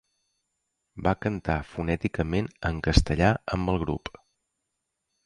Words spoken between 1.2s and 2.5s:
cantar fonèticament